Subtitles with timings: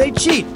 [0.00, 0.46] They cheat.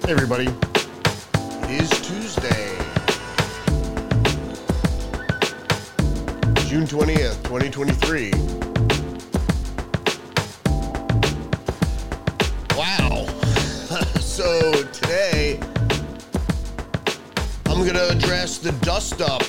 [0.00, 0.48] Hey everybody,
[1.62, 2.74] it is Tuesday,
[6.66, 8.32] June 20th, 2023.
[12.76, 13.26] Wow.
[14.20, 15.60] so today,
[17.66, 19.44] I'm going to address the dust up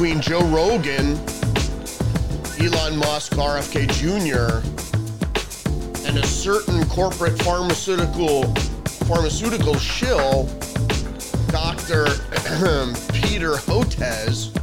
[0.00, 1.08] between Joe Rogan,
[2.58, 4.66] Elon Musk, RFK Jr.,
[6.08, 8.44] and a certain corporate pharmaceutical
[9.04, 10.44] pharmaceutical shill,
[11.48, 12.06] Dr.
[13.12, 14.56] Peter Hotez.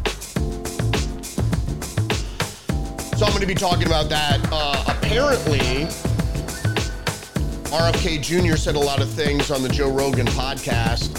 [3.16, 4.40] So I'm going to be talking about that.
[4.52, 5.86] Uh, apparently,
[7.70, 8.58] RFK Jr.
[8.58, 11.14] said a lot of things on the Joe Rogan podcast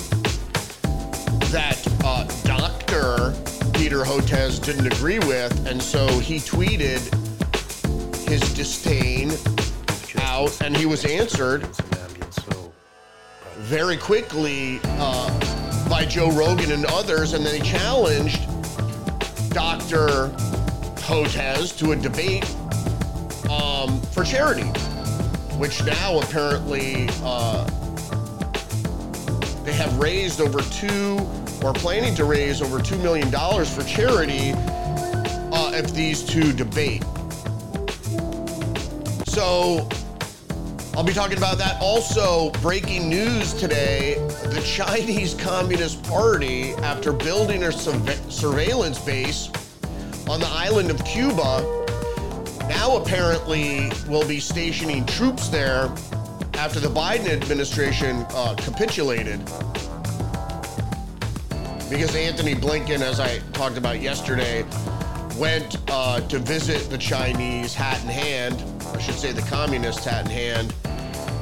[1.52, 1.77] that.
[3.98, 7.00] Peter Hotez didn't agree with, and so he tweeted
[8.28, 9.32] his disdain
[10.20, 11.66] out, and he was answered
[13.56, 18.40] very quickly uh, by Joe Rogan and others, and they challenged
[19.50, 20.28] Dr.
[21.00, 22.48] Hotez to a debate
[23.50, 24.68] um, for charity,
[25.58, 27.64] which now apparently uh,
[29.64, 31.18] they have raised over two,
[31.62, 34.52] or planning to raise over $2 million for charity
[35.52, 37.02] uh, if these two debate.
[39.26, 39.88] So
[40.96, 41.78] I'll be talking about that.
[41.80, 44.14] Also, breaking news today
[44.50, 49.48] the Chinese Communist Party, after building a surveillance base
[50.28, 51.62] on the island of Cuba,
[52.68, 55.84] now apparently will be stationing troops there
[56.54, 59.40] after the Biden administration uh, capitulated.
[61.90, 64.62] Because Antony Blinken, as I talked about yesterday,
[65.38, 68.62] went uh, to visit the Chinese hat in hand,
[68.94, 70.74] I should say the communist hat in hand,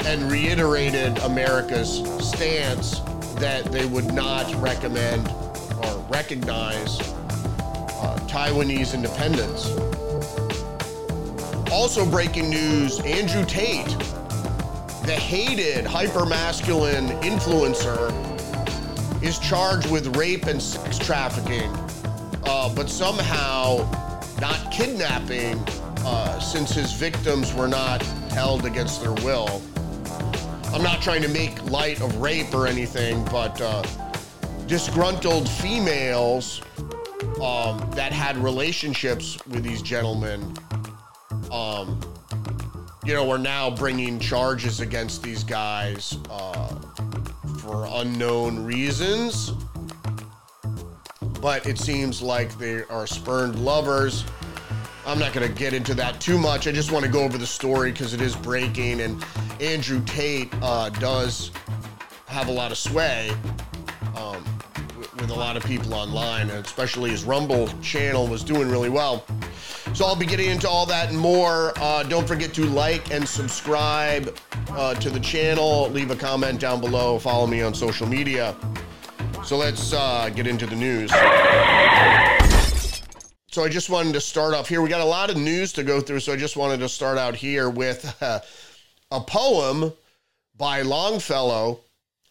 [0.06, 3.00] and reiterated America's stance
[3.40, 5.26] that they would not recommend
[5.82, 9.66] or recognize uh, Taiwanese independence.
[11.72, 13.98] Also, breaking news Andrew Tate,
[15.06, 18.35] the hated hypermasculine influencer,
[19.26, 21.70] is charged with rape and sex trafficking,
[22.44, 23.78] uh, but somehow
[24.40, 25.58] not kidnapping
[26.04, 29.60] uh, since his victims were not held against their will.
[30.72, 33.82] I'm not trying to make light of rape or anything, but uh,
[34.68, 36.62] disgruntled females
[37.42, 40.56] um, that had relationships with these gentlemen,
[41.50, 42.00] um,
[43.04, 46.72] you know, are now bringing charges against these guys uh,
[47.66, 49.52] for unknown reasons.
[51.40, 54.24] But it seems like they are spurned lovers.
[55.04, 56.68] I'm not going to get into that too much.
[56.68, 59.24] I just want to go over the story because it is breaking, and
[59.60, 61.50] Andrew Tate uh, does
[62.26, 63.30] have a lot of sway
[64.16, 64.44] um,
[65.16, 69.24] with, a lot of people online, especially his Rumble channel was doing really well.
[69.96, 71.72] So I'll be getting into all that and more.
[71.76, 74.36] Uh, don't forget to like and subscribe
[74.72, 75.88] uh, to the channel.
[75.88, 77.18] Leave a comment down below.
[77.18, 78.54] Follow me on social media.
[79.42, 81.10] So let's uh, get into the news.
[83.50, 84.82] So I just wanted to start off here.
[84.82, 87.16] We got a lot of news to go through, so I just wanted to start
[87.16, 88.40] out here with uh,
[89.10, 89.94] a poem
[90.58, 91.80] by Longfellow,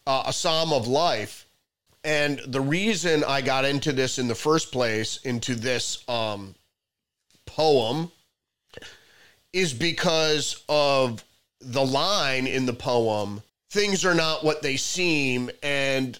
[0.06, 1.48] uh, A Psalm of Life.
[2.04, 6.54] And the reason I got into this in the first place, into this um,
[7.56, 8.12] poem,
[9.52, 11.24] is because of
[11.60, 13.42] the line in the poem
[13.76, 15.50] things are not what they seem.
[15.62, 16.18] And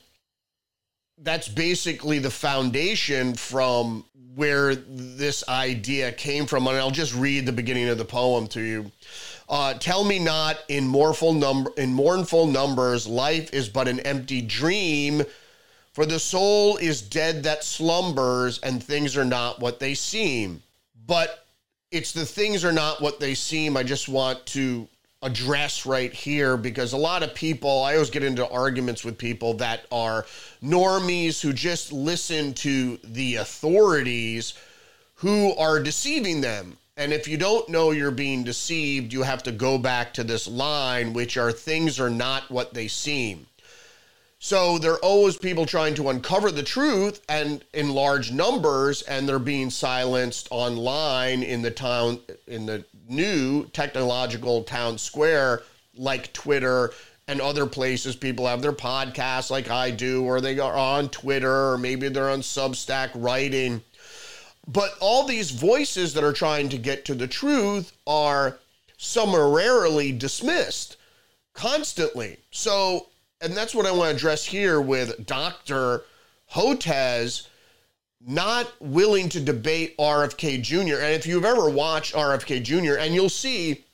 [1.18, 4.04] that's basically the foundation from
[4.34, 6.66] where this idea came from.
[6.66, 8.92] And I'll just read the beginning of the poem to you.
[9.48, 14.42] Uh, Tell me not in mournful number in mournful numbers, life is but an empty
[14.42, 15.22] dream.
[15.94, 20.62] For the soul is dead that slumbers, and things are not what they seem.
[21.06, 21.46] But
[21.90, 23.76] it's the things are not what they seem.
[23.76, 24.88] I just want to
[25.22, 29.54] address right here because a lot of people, I always get into arguments with people
[29.54, 30.26] that are
[30.62, 34.54] normies who just listen to the authorities
[35.14, 36.76] who are deceiving them.
[36.98, 40.46] And if you don't know you're being deceived, you have to go back to this
[40.46, 43.46] line, which are things are not what they seem.
[44.38, 49.28] So there are always people trying to uncover the truth and in large numbers, and
[49.28, 55.62] they're being silenced online in the town in the new technological town square
[55.96, 56.92] like Twitter
[57.28, 61.72] and other places people have their podcasts like I do, or they are on Twitter,
[61.72, 63.82] or maybe they're on Substack writing.
[64.68, 68.58] But all these voices that are trying to get to the truth are
[68.96, 70.96] summarily dismissed
[71.52, 72.38] constantly.
[72.50, 73.08] So,
[73.40, 76.02] and that's what I want to address here with Dr.
[76.52, 77.46] Hotez
[78.24, 80.96] not willing to debate RFK Jr.
[80.96, 83.84] And if you've ever watched RFK Jr., and you'll see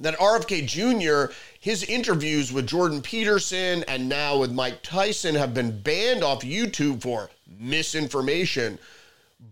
[0.00, 5.80] that RFK Jr., his interviews with Jordan Peterson and now with Mike Tyson have been
[5.80, 8.78] banned off YouTube for misinformation.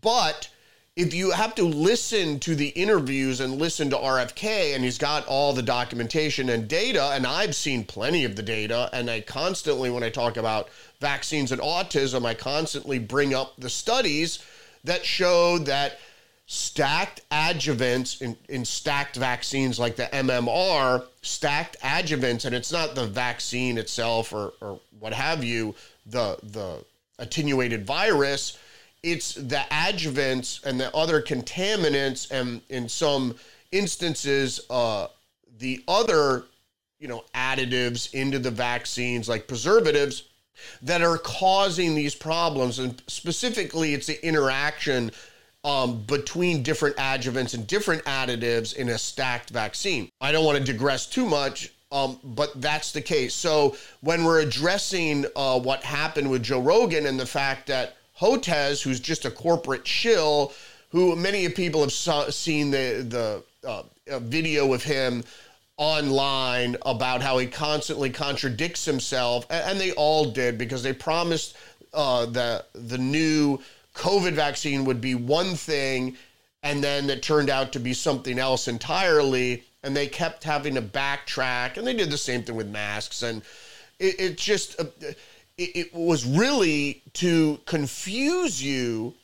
[0.01, 0.49] But
[0.97, 5.27] if you have to listen to the interviews and listen to RFK, and he's got
[5.27, 9.91] all the documentation and data, and I've seen plenty of the data, and I constantly,
[9.91, 14.39] when I talk about vaccines and autism, I constantly bring up the studies
[14.85, 15.99] that show that
[16.47, 23.07] stacked adjuvants in, in stacked vaccines like the MMR, stacked adjuvants, and it's not the
[23.07, 25.75] vaccine itself or, or what have you,
[26.07, 26.83] the, the
[27.19, 28.57] attenuated virus,
[29.03, 33.37] it's the adjuvants and the other contaminants, and in some
[33.73, 35.09] instances, uh,
[35.59, 36.45] the other
[36.99, 40.25] you know additives into the vaccines like preservatives
[40.81, 45.11] that are causing these problems and specifically it's the interaction
[45.67, 50.09] um, between different adjuvants and different additives in a stacked vaccine.
[50.21, 53.35] I don't want to digress too much, um, but that's the case.
[53.35, 58.83] So when we're addressing uh, what happened with Joe Rogan and the fact that Hotez,
[58.83, 60.53] who's just a corporate shill,
[60.91, 63.83] who many people have saw, seen the the uh,
[64.21, 65.25] video of him
[65.77, 71.57] online about how he constantly contradicts himself, and, they all did because they promised
[71.93, 73.59] uh, the the new
[73.95, 76.17] COVID vaccine would be one thing,
[76.63, 79.65] and then it turned out to be something else entirely.
[79.83, 83.23] And they kept having to backtrack, and they did the same thing with masks.
[83.23, 83.43] And
[84.01, 84.87] it, it just, uh,
[85.59, 89.15] it, it was really to confuse you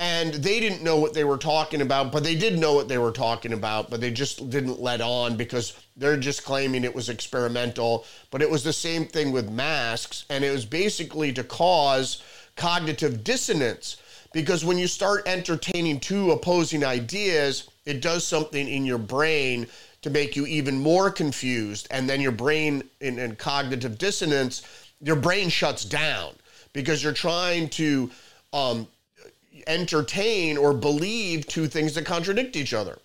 [0.00, 2.98] and they didn't know what they were talking about, but they did know what they
[2.98, 7.08] were talking about, but they just didn't let on because they're just claiming it was
[7.08, 8.04] experimental.
[8.30, 12.22] But it was the same thing with masks, and it was basically to cause
[12.54, 13.96] cognitive dissonance
[14.32, 19.66] because when you start entertaining two opposing ideas, it does something in your brain
[20.02, 21.88] to make you even more confused.
[21.90, 24.62] And then your brain, in, in cognitive dissonance,
[25.00, 26.34] your brain shuts down
[26.72, 28.10] because you're trying to
[28.52, 28.86] um,
[29.66, 32.98] entertain or believe two things that contradict each other.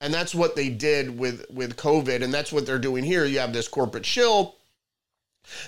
[0.00, 2.22] And that's what they did with, with COVID.
[2.22, 3.24] And that's what they're doing here.
[3.24, 4.56] You have this corporate shill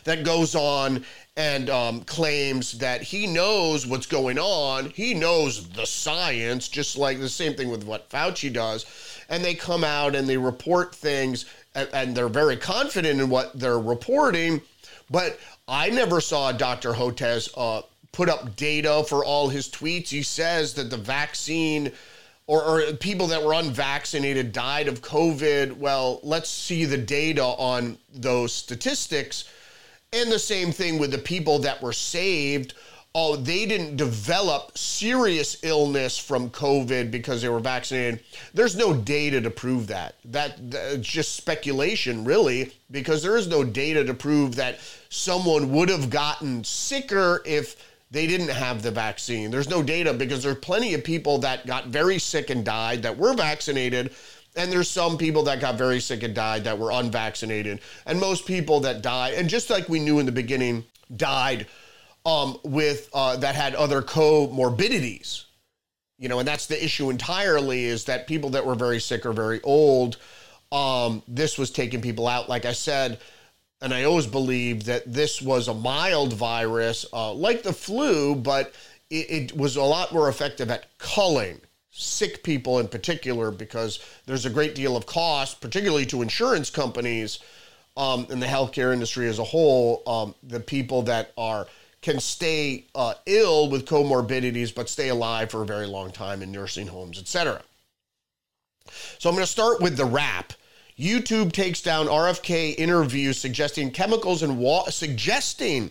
[0.05, 1.05] that goes on
[1.37, 4.91] and um, claims that he knows what's going on.
[4.91, 8.87] He knows the science, just like the same thing with what Fauci does.
[9.29, 13.59] And they come out and they report things, and, and they're very confident in what
[13.59, 14.61] they're reporting.
[15.11, 15.38] But
[15.69, 16.93] I never saw Dr.
[16.93, 17.82] Hotez uh,
[18.12, 20.09] put up data for all his tweets.
[20.09, 21.93] He says that the vaccine
[22.47, 25.79] or, or, people that were unvaccinated died of COVID.
[25.79, 29.44] Well, let's see the data on those statistics
[30.12, 32.75] and the same thing with the people that were saved.
[33.17, 38.25] Oh, they didn't develop serious illness from COVID because they were vaccinated.
[38.53, 40.17] There's no data to prove that.
[40.25, 44.81] That that's just speculation, really, because there is no data to prove that
[45.11, 47.77] someone would have gotten sicker if
[48.11, 49.53] they didn't have the vaccine.
[49.53, 53.17] There's no data because there's plenty of people that got very sick and died that
[53.17, 54.13] were vaccinated
[54.56, 57.81] and there's some people that got very sick and died that were unvaccinated.
[58.06, 60.85] And most people that died, and just like we knew in the beginning,
[61.17, 61.67] died
[62.25, 65.45] um, with uh, that had other comorbidities.
[66.19, 69.33] You know, and that's the issue entirely is that people that were very sick or
[69.33, 70.17] very old,
[70.71, 72.49] um, this was taking people out.
[72.49, 73.19] Like I said,
[73.83, 78.73] and I always believed that this was a mild virus, uh, like the flu, but
[79.11, 84.47] it, it was a lot more effective at culling sick people in particular because there's
[84.47, 87.39] a great deal of cost, particularly to insurance companies
[87.97, 90.03] um, and the healthcare industry as a whole.
[90.07, 91.69] Um, the people that are
[92.05, 96.53] can stay uh, ill with comorbidities but stay alive for a very long time in
[96.53, 97.63] nursing homes, etc.
[99.19, 100.53] So I'm going to start with the wrap.
[100.99, 105.91] YouTube takes down RFK interview suggesting chemicals and water suggesting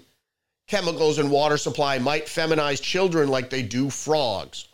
[0.67, 4.67] chemicals in water supply might feminize children like they do frogs.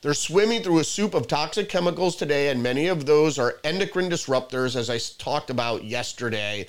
[0.00, 4.08] They're swimming through a soup of toxic chemicals today, and many of those are endocrine
[4.08, 6.68] disruptors, as I talked about yesterday,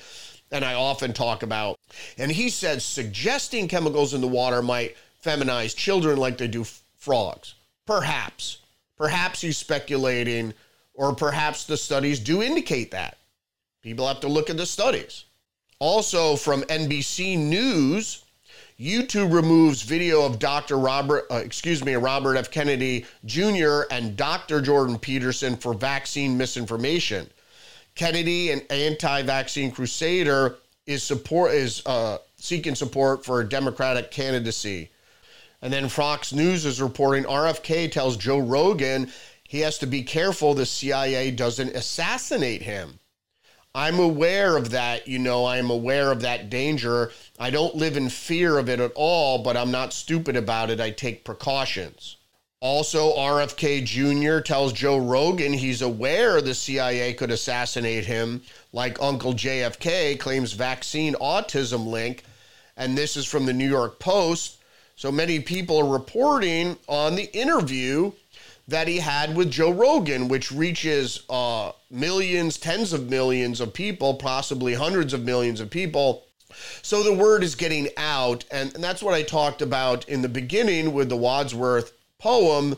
[0.52, 1.78] and I often talk about.
[2.18, 6.64] And he said suggesting chemicals in the water might feminize children like they do
[6.98, 7.54] frogs.
[7.86, 8.58] Perhaps.
[8.96, 10.54] Perhaps he's speculating,
[10.94, 13.18] or perhaps the studies do indicate that.
[13.82, 15.24] People have to look at the studies.
[15.80, 18.24] Also from NBC News,
[18.78, 20.78] YouTube removes video of Dr.
[20.78, 22.50] Robert, uh, excuse me, Robert F.
[22.50, 23.82] Kennedy Jr.
[23.90, 24.60] and Dr.
[24.60, 27.28] Jordan Peterson for vaccine misinformation.
[27.94, 30.56] Kennedy, an anti-vaccine crusader,
[30.86, 34.90] is support is uh, seeking support for a Democratic candidacy.
[35.60, 39.10] And then Fox News is reporting RFK tells Joe Rogan
[39.44, 42.98] he has to be careful the CIA doesn't assassinate him.
[43.74, 45.06] I'm aware of that.
[45.06, 47.12] You know, I'm aware of that danger.
[47.38, 50.80] I don't live in fear of it at all, but I'm not stupid about it.
[50.80, 52.16] I take precautions.
[52.62, 54.38] Also, RFK Jr.
[54.38, 58.40] tells Joe Rogan he's aware the CIA could assassinate him,
[58.72, 62.22] like Uncle JFK claims vaccine autism link.
[62.76, 64.58] And this is from the New York Post.
[64.94, 68.12] So many people are reporting on the interview
[68.68, 74.14] that he had with Joe Rogan, which reaches uh, millions, tens of millions of people,
[74.14, 76.22] possibly hundreds of millions of people.
[76.82, 78.44] So the word is getting out.
[78.52, 81.92] And, and that's what I talked about in the beginning with the Wadsworth
[82.22, 82.76] poem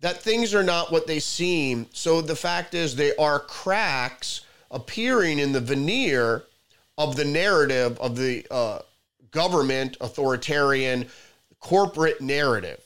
[0.00, 1.86] that things are not what they seem.
[1.92, 6.44] So the fact is, they are cracks appearing in the veneer
[6.98, 8.80] of the narrative of the uh,
[9.30, 11.06] government, authoritarian,
[11.60, 12.80] corporate narrative.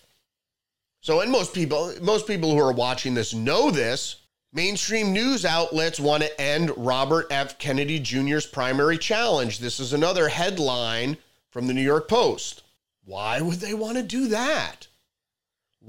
[1.00, 4.16] So, and most people, most people who are watching this know this.
[4.52, 7.56] Mainstream news outlets want to end Robert F.
[7.58, 9.60] Kennedy Jr.'s primary challenge.
[9.60, 11.16] This is another headline
[11.50, 12.62] from the New York Post.
[13.04, 14.88] Why would they want to do that?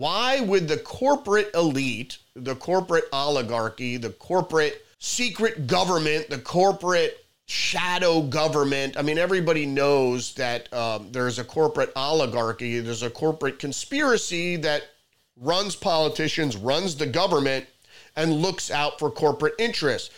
[0.02, 8.24] Why would the corporate elite, the corporate oligarchy, the corporate secret government, the corporate shadow
[8.24, 8.98] government.
[8.98, 14.82] I mean, everybody knows that um, there's a corporate oligarchy, there's a corporate conspiracy that
[15.40, 17.68] runs politicians, runs the government,
[18.16, 20.10] and looks out for corporate interests.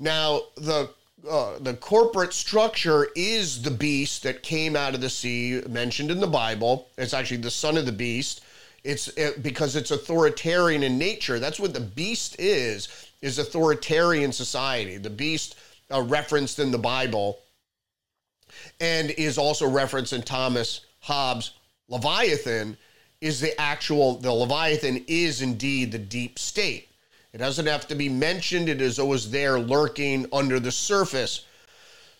[0.00, 0.90] Now, the
[1.30, 6.18] uh, the corporate structure is the beast that came out of the sea, mentioned in
[6.18, 6.88] the Bible.
[6.98, 8.40] It's actually the son of the beast.
[8.88, 11.38] It's it, because it's authoritarian in nature.
[11.38, 12.88] That's what the beast is.
[13.20, 14.96] Is authoritarian society.
[14.96, 15.56] The beast
[15.92, 17.38] uh, referenced in the Bible
[18.80, 21.50] and is also referenced in Thomas Hobbes'
[21.88, 22.78] Leviathan
[23.20, 26.88] is the actual, the Leviathan is indeed the deep state.
[27.34, 31.44] It doesn't have to be mentioned, it is always there lurking under the surface.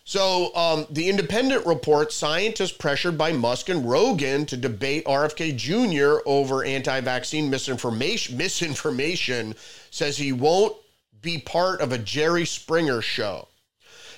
[0.09, 6.23] So, um, the Independent report scientists pressured by Musk and Rogan to debate RFK Jr.
[6.25, 9.55] over anti vaccine misinformation, misinformation
[9.91, 10.75] says he won't
[11.21, 13.49] be part of a Jerry Springer show.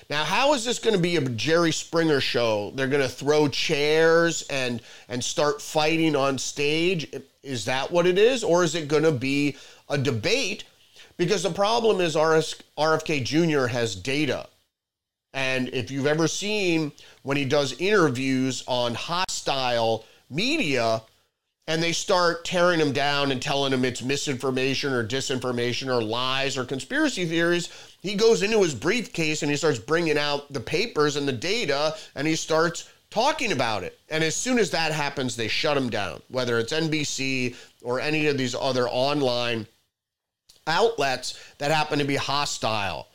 [0.09, 2.71] Now, how is this going to be a Jerry Springer show?
[2.73, 7.13] They're going to throw chairs and and start fighting on stage.
[7.43, 9.57] Is that what it is, or is it going to be
[9.89, 10.63] a debate?
[11.17, 13.67] Because the problem is RFK Jr.
[13.67, 14.47] has data,
[15.33, 16.91] and if you've ever seen
[17.23, 21.01] when he does interviews on hostile media,
[21.67, 26.57] and they start tearing him down and telling him it's misinformation or disinformation or lies
[26.57, 27.69] or conspiracy theories
[28.01, 31.95] he goes into his briefcase and he starts bringing out the papers and the data
[32.15, 33.99] and he starts talking about it.
[34.09, 38.27] And as soon as that happens, they shut him down, whether it's NBC or any
[38.27, 39.67] of these other online
[40.65, 43.07] outlets that happen to be hostile.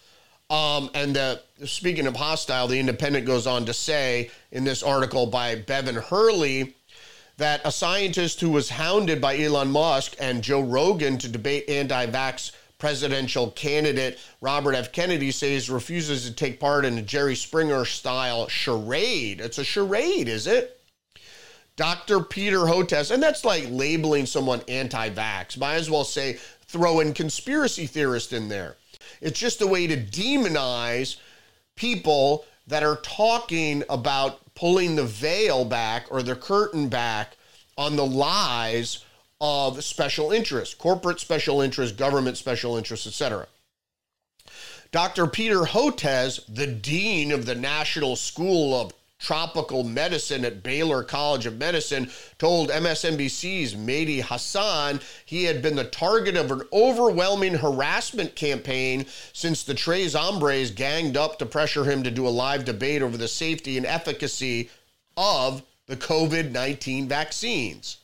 [0.48, 5.26] Um, and uh, speaking of hostile, the Independent goes on to say in this article
[5.26, 6.76] by Bevan Hurley
[7.36, 12.06] that a scientist who was hounded by Elon Musk and Joe Rogan to debate anti
[12.06, 14.92] vax presidential candidate Robert F.
[14.92, 19.40] Kennedy says refuses to take part in a Jerry Springer style charade.
[19.40, 20.80] It's a charade, is it?
[21.76, 22.20] Dr.
[22.20, 25.58] Peter Hotez, and that's like labeling someone anti vax.
[25.58, 28.76] Might as well say throw in conspiracy theorist in there.
[29.20, 31.16] It's just a way to demonize
[31.76, 37.36] people that are talking about pulling the veil back or the curtain back
[37.78, 39.04] on the lies
[39.40, 43.46] of special interests, corporate special interests, government special interests, etc.
[44.92, 45.26] Dr.
[45.26, 51.56] Peter Hotez, the dean of the National School of Tropical Medicine at Baylor College of
[51.56, 59.06] Medicine, told MSNBC's Mehdi Hasan he had been the target of an overwhelming harassment campaign
[59.32, 63.16] since the Tres Hombres ganged up to pressure him to do a live debate over
[63.16, 64.70] the safety and efficacy
[65.16, 67.98] of the COVID 19 vaccines.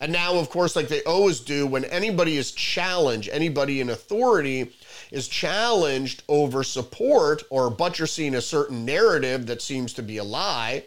[0.00, 4.72] And now, of course, like they always do, when anybody is challenged, anybody in authority
[5.10, 10.84] is challenged over support or buttressing a certain narrative that seems to be a lie,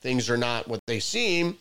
[0.00, 1.56] things are not what they seem,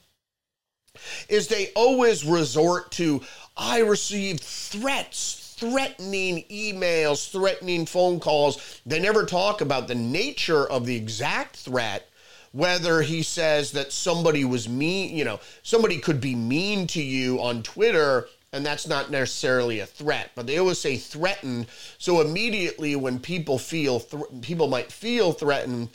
[1.29, 3.21] is they always resort to,
[3.55, 8.81] I received threats threatening emails, threatening phone calls.
[8.85, 12.09] They never talk about the nature of the exact threat,
[12.53, 17.41] whether he says that somebody was mean, you know, somebody could be mean to you
[17.41, 21.65] on Twitter and that's not necessarily a threat but they always say threatened.
[21.97, 25.89] So immediately when people feel th- people might feel threatened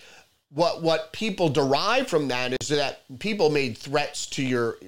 [0.51, 4.79] what what people derive from that is that people made threats to your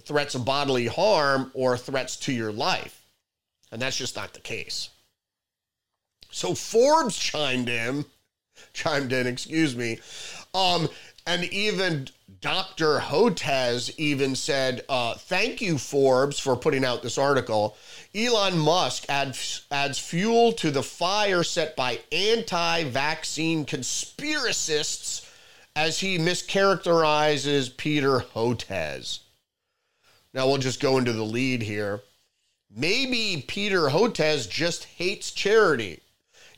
[0.00, 3.04] threats of bodily harm or threats to your life.
[3.72, 4.88] And that's just not the case.
[6.30, 8.04] So forbes chimed in
[8.72, 9.98] chimed in excuse me
[10.54, 10.88] um
[11.30, 12.08] and even
[12.40, 12.98] Dr.
[12.98, 17.76] Hotez even said, uh, Thank you, Forbes, for putting out this article.
[18.12, 25.24] Elon Musk adds, adds fuel to the fire set by anti vaccine conspiracists
[25.76, 29.20] as he mischaracterizes Peter Hotez.
[30.34, 32.00] Now we'll just go into the lead here.
[32.74, 36.00] Maybe Peter Hotez just hates charity.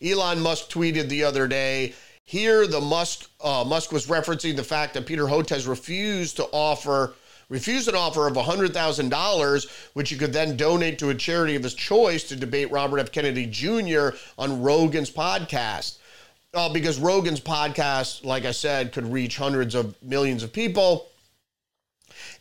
[0.02, 1.92] Elon Musk tweeted the other day
[2.32, 7.12] here, the Musk uh, Musk was referencing the fact that Peter Hotez refused to offer
[7.50, 11.74] refused an offer of $100,000, which he could then donate to a charity of his
[11.74, 13.12] choice to debate Robert F.
[13.12, 14.16] Kennedy Jr.
[14.38, 15.98] on Rogan's podcast.
[16.54, 21.08] Uh, because Rogan's podcast, like I said, could reach hundreds of millions of people.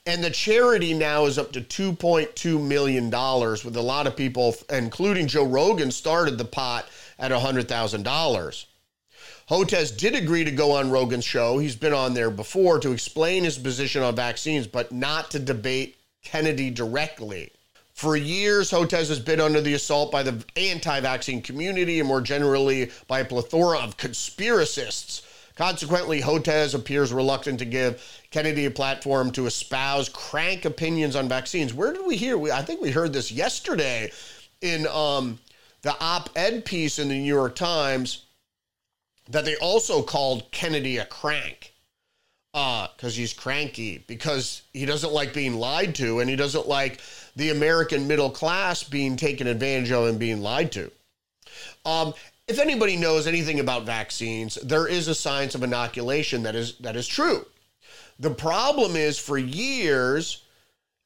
[0.06, 5.28] And the charity now is up to $2.2 million, with a lot of people, including
[5.28, 6.88] Joe Rogan, started the pot
[7.20, 8.66] at $100,000.
[9.52, 11.58] Hotez did agree to go on Rogan's show.
[11.58, 15.98] He's been on there before to explain his position on vaccines, but not to debate
[16.24, 17.52] Kennedy directly.
[17.94, 22.22] For years, Hotez has been under the assault by the anti vaccine community and more
[22.22, 25.24] generally by a plethora of conspiracists.
[25.58, 31.74] Consequently, Hotez appears reluctant to give Kennedy a platform to espouse crank opinions on vaccines.
[31.74, 32.38] Where did we hear?
[32.38, 34.14] We, I think we heard this yesterday
[34.62, 35.40] in um,
[35.82, 38.24] the op ed piece in the New York Times
[39.32, 41.74] that they also called Kennedy a crank
[42.54, 47.00] because uh, he's cranky, because he doesn't like being lied to, and he doesn't like
[47.38, 50.92] the American middle class being taken advantage of and being lied to.
[51.86, 52.14] Um,
[52.50, 56.98] if anybody knows anything about vaccines, there is a science of inoculation that is that
[56.98, 57.46] is true.
[58.20, 60.44] The problem is for years,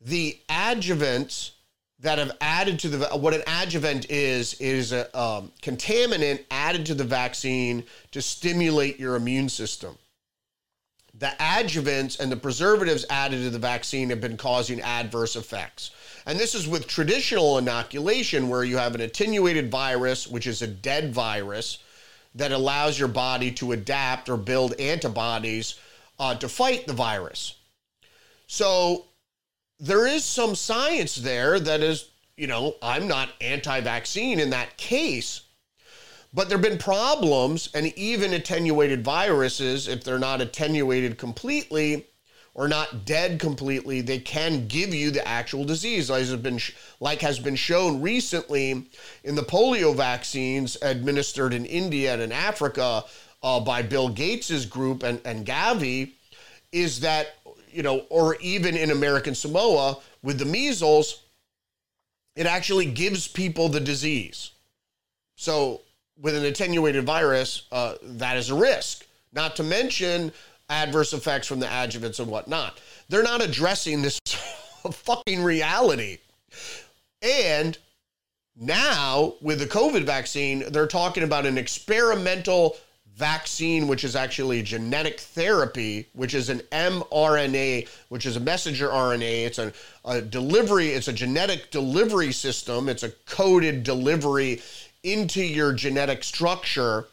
[0.02, 1.52] the adjuvants
[2.00, 6.94] that have added to the what an adjuvant is is a um, contaminant added to
[6.94, 9.98] the vaccine to stimulate your immune system.
[11.18, 15.92] The adjuvants and the preservatives added to the vaccine have been causing adverse effects.
[16.26, 20.68] And this is with traditional inoculation, where you have an attenuated virus, which is a
[20.68, 21.78] dead virus,
[22.34, 25.80] that allows your body to adapt or build antibodies
[26.20, 27.56] uh, to fight the virus.
[28.48, 29.06] So
[29.80, 34.78] there is some science there that is, you know, I'm not anti vaccine in that
[34.78, 35.42] case.
[36.34, 42.08] But there have been problems, and even attenuated viruses, if they're not attenuated completely
[42.54, 46.60] or not dead completely, they can give you the actual disease, like has been,
[47.00, 48.86] like has been shown recently
[49.24, 53.04] in the polio vaccines administered in India and in Africa
[53.44, 56.12] uh, by Bill Gates's group and, and Gavi,
[56.72, 57.36] is that
[57.76, 61.24] you know, or even in American Samoa with the measles,
[62.36, 64.52] it actually gives people the disease.
[65.36, 65.82] So,
[66.18, 69.06] with an attenuated virus, uh, that is a risk.
[69.34, 70.32] Not to mention
[70.70, 72.80] adverse effects from the adjuvants and whatnot.
[73.10, 74.20] They're not addressing this
[74.90, 76.20] fucking reality.
[77.22, 77.78] And
[78.56, 82.78] now, with the COVID vaccine, they're talking about an experimental
[83.16, 89.46] vaccine, which is actually genetic therapy, which is an mRNA, which is a messenger RNA.
[89.46, 89.72] It's a,
[90.04, 92.90] a delivery, it's a genetic delivery system.
[92.90, 94.62] It's a coded delivery
[95.04, 97.08] into your genetic structure.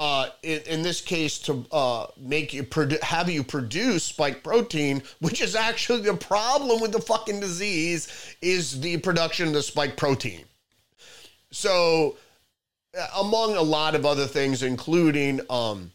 [0.00, 5.02] Uh, in, in, this case, to uh, make you produ- have you produce spike protein,
[5.20, 9.96] which is actually the problem with the fucking disease, is the production of the spike
[9.96, 10.44] protein.
[11.50, 12.16] So
[13.16, 15.92] among a lot of other things, including um,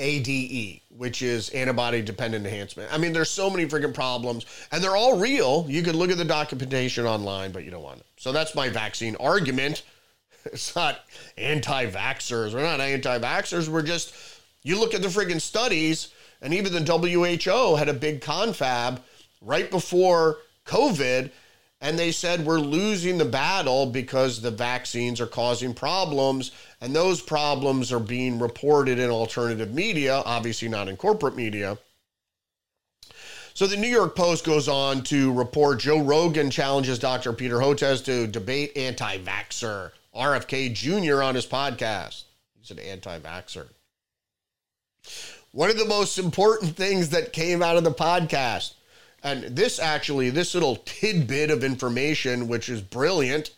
[0.00, 2.92] ADE, which is antibody dependent enhancement.
[2.92, 5.66] I mean, there's so many freaking problems, and they're all real.
[5.68, 8.06] You could look at the documentation online, but you don't want it.
[8.16, 9.82] So that's my vaccine argument.
[10.44, 11.00] It's not
[11.36, 12.54] anti vaxxers.
[12.54, 13.68] We're not anti vaxxers.
[13.68, 14.14] We're just,
[14.62, 16.08] you look at the friggin' studies,
[16.40, 19.02] and even the WHO had a big confab
[19.42, 21.30] right before COVID
[21.80, 27.20] and they said we're losing the battle because the vaccines are causing problems and those
[27.20, 31.78] problems are being reported in alternative media obviously not in corporate media
[33.54, 37.32] So the New York Post goes on to report Joe Rogan challenges Dr.
[37.32, 41.22] Peter Hotez to debate anti vaxxer RFK Jr.
[41.22, 42.22] on his podcast.
[42.58, 43.68] He's an anti vaxxer.
[45.50, 48.74] One of the most important things that came out of the podcast,
[49.22, 53.50] and this actually, this little tidbit of information, which is brilliant,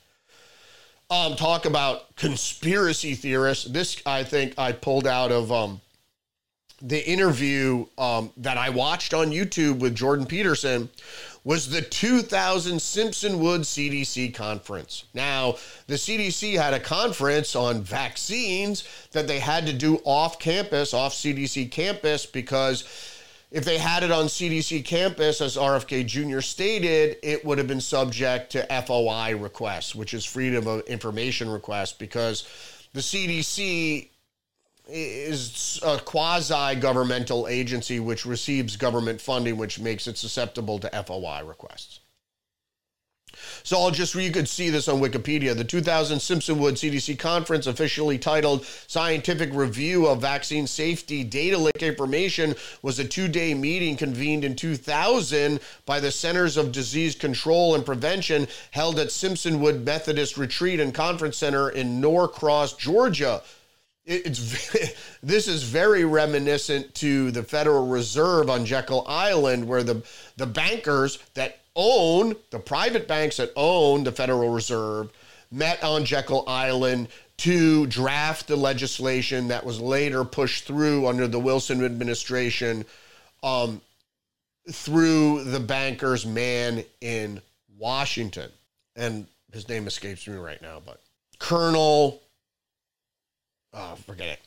[1.11, 3.65] um, talk about conspiracy theorists.
[3.65, 5.81] This, I think, I pulled out of um,
[6.81, 10.89] the interview um, that I watched on YouTube with Jordan Peterson
[11.43, 15.05] was the 2000 Simpsonwood CDC conference.
[15.15, 20.93] Now, the CDC had a conference on vaccines that they had to do off campus,
[20.93, 22.85] off CDC campus, because
[23.51, 26.41] if they had it on CDC campus, as RFK Jr.
[26.41, 31.99] stated, it would have been subject to FOI requests, which is freedom of information request,
[31.99, 32.45] because
[32.93, 34.09] the CDC
[34.89, 41.43] is a quasi governmental agency which receives government funding, which makes it susceptible to FOI
[41.45, 42.00] requests.
[43.63, 45.57] So I'll just, you could see this on Wikipedia.
[45.57, 52.55] The 2000 Simpsonwood CDC conference, officially titled Scientific Review of Vaccine Safety Data Link Information,
[52.83, 57.85] was a two day meeting convened in 2000 by the Centers of Disease Control and
[57.85, 63.43] Prevention held at Simpsonwood Methodist Retreat and Conference Center in Norcross, Georgia
[64.11, 70.03] it's this is very reminiscent to the Federal Reserve on Jekyll Island, where the
[70.37, 75.11] the bankers that own the private banks that own the Federal Reserve
[75.51, 81.41] met on Jekyll Island to draft the legislation that was later pushed through under the
[81.41, 82.85] Wilson administration
[83.43, 83.81] um,
[84.71, 87.41] through the banker's man in
[87.79, 88.51] Washington.
[88.95, 91.01] And his name escapes me right now, but
[91.39, 92.21] Colonel
[93.73, 94.41] oh, forget it.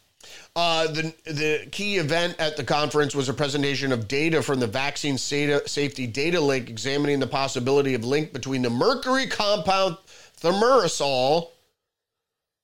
[0.56, 4.68] Uh, the the key event at the conference was a presentation of data from the
[4.68, 9.98] vaccine safety data link, examining the possibility of link between the mercury compound
[10.40, 11.50] thimerosal,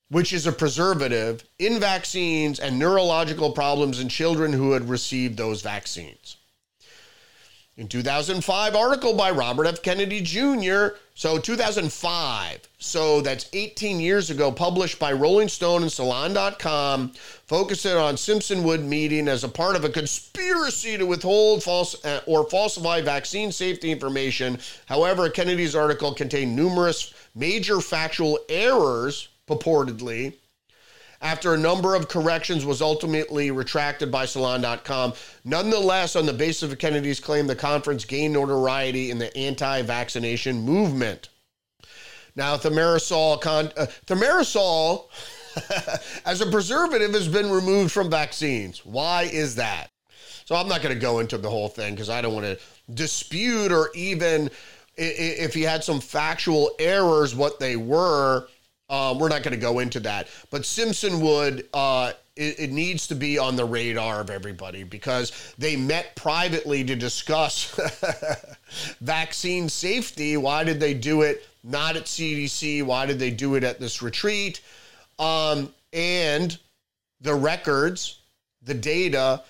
[0.10, 5.62] which is a preservative, in vaccines and neurological problems in children who had received those
[5.62, 6.38] vaccines.
[7.80, 9.82] In 2005, article by Robert F.
[9.82, 10.98] Kennedy Jr.
[11.16, 12.68] So 2005.
[12.78, 17.14] So that's 18 years ago, published by Rolling Stone and Salon.com,
[17.48, 22.50] focusing on Simpsonwood meeting as a part of a conspiracy to withhold false uh, or
[22.50, 24.60] falsify vaccine safety information.
[24.88, 30.34] However, Kennedy's article contained numerous major factual errors, purportedly,
[31.22, 35.14] after a number of corrections was ultimately retracted by Salon.com.
[35.44, 41.30] Nonetheless, on the basis of Kennedy's claim, the conference gained notoriety in the anti-vaccination movement.
[42.36, 45.10] Now, thimerosal, con- uh, thimerosal
[46.26, 48.86] as a preservative has been removed from vaccines.
[48.86, 49.90] Why is that?
[50.46, 52.58] So I'm not going to go into the whole thing because I don't want to
[52.94, 54.50] dispute or even
[54.98, 58.48] if he had some factual errors, what they were.
[58.90, 63.16] Um, we're not going to go into that, but Simpsonwood, uh, it, it, needs to
[63.16, 67.80] be on the radar of everybody because they met privately to discuss
[69.02, 70.38] vaccine safety.
[70.38, 72.82] Why did they do it not at CDC?
[72.84, 74.62] Why did they do it at this retreat?
[75.20, 76.58] Um, and
[77.22, 78.20] the records,
[78.64, 79.44] the data,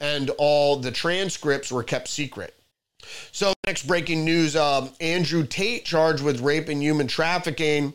[0.00, 2.54] and all the transcripts were kept secret.
[3.32, 7.94] So, next breaking news um, Andrew Tate charged with rape and human trafficking.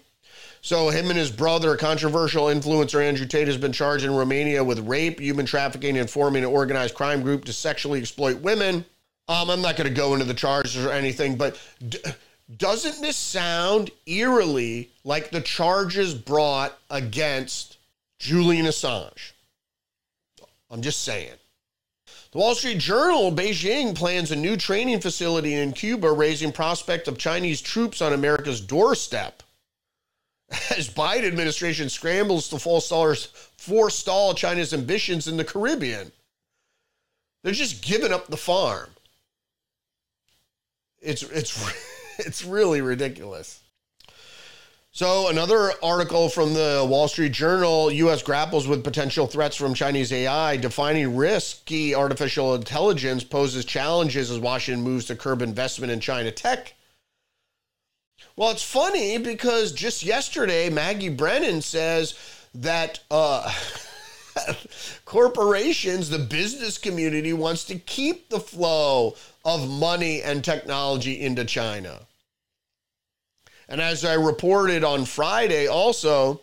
[0.63, 4.79] So, him and his brother, controversial influencer Andrew Tate, has been charged in Romania with
[4.87, 8.85] rape, human trafficking, and forming an organized crime group to sexually exploit women.
[9.27, 11.99] Um, I'm not going to go into the charges or anything, but d-
[12.55, 17.77] doesn't this sound eerily like the charges brought against
[18.19, 19.33] Julian Assange?
[20.71, 21.35] I'm just saying.
[22.31, 27.17] The Wall Street Journal, Beijing plans a new training facility in Cuba, raising prospect of
[27.17, 29.43] Chinese troops on America's doorstep
[30.77, 36.11] as Biden administration scrambles to forestall China's ambitions in the Caribbean.
[37.43, 38.89] They're just giving up the farm.
[41.01, 41.73] It's it's
[42.19, 43.59] it's really ridiculous.
[44.95, 50.13] So, another article from the Wall Street Journal US grapples with potential threats from Chinese
[50.13, 50.55] AI.
[50.57, 56.75] Defining risky artificial intelligence poses challenges as Washington moves to curb investment in China tech
[58.35, 62.15] well, it's funny because just yesterday, Maggie Brennan says
[62.55, 63.51] that uh,
[65.05, 71.99] corporations, the business community, wants to keep the flow of money and technology into China.
[73.69, 76.41] And as I reported on Friday, also,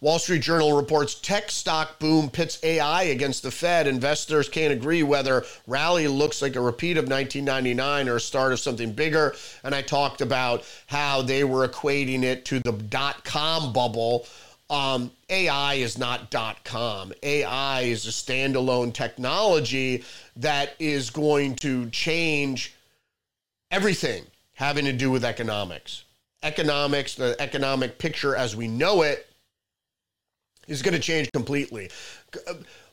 [0.00, 3.86] Wall Street Journal reports tech stock boom pits AI against the Fed.
[3.86, 8.60] Investors can't agree whether rally looks like a repeat of 1999 or a start of
[8.60, 9.34] something bigger.
[9.62, 14.26] And I talked about how they were equating it to the dot com bubble.
[14.70, 17.12] Um, AI is not dot com.
[17.22, 20.04] AI is a standalone technology
[20.36, 22.74] that is going to change
[23.70, 26.04] everything having to do with economics.
[26.42, 29.26] Economics, the economic picture as we know it,
[30.68, 31.90] is going to change completely.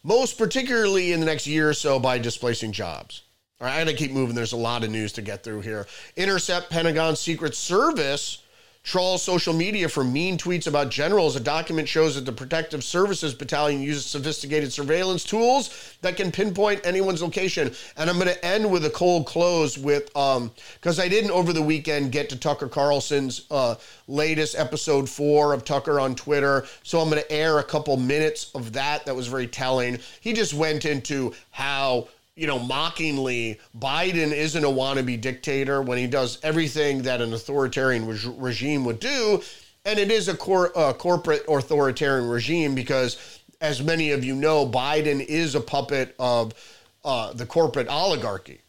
[0.04, 3.24] Most particularly in the next year or so by displacing jobs.
[3.60, 4.36] All right, I got to keep moving.
[4.36, 5.86] There's a lot of news to get through here.
[6.16, 8.41] Intercept Pentagon Secret Service
[8.84, 11.36] trolls social media for mean tweets about generals.
[11.36, 16.86] A document shows that the Protective Services Battalion uses sophisticated surveillance tools that can pinpoint
[16.86, 17.72] anyone's location.
[17.98, 21.54] And I'm going to end with a cold close with, um, because I didn't over
[21.54, 23.76] the weekend get to Tucker Carlson's uh,
[24.08, 26.66] latest episode four of Tucker on Twitter.
[26.84, 29.06] So I'm going to air a couple minutes of that.
[29.06, 30.00] That was very telling.
[30.22, 32.08] He just went into how
[32.42, 38.08] you know, mockingly, Biden isn't a wannabe dictator when he does everything that an authoritarian
[38.08, 39.44] re- regime would do.
[39.86, 45.24] And it is a cor- corporate authoritarian regime because, as many of you know, Biden
[45.24, 46.56] is a puppet of
[47.06, 48.62] uh, the corporate oligarchy.